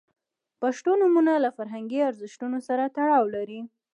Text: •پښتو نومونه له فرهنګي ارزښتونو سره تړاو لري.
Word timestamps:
•پښتو 0.61 0.91
نومونه 1.01 1.33
له 1.43 1.49
فرهنګي 1.57 1.99
ارزښتونو 2.09 2.57
سره 2.67 2.83
تړاو 2.95 3.23
لري. 3.35 3.61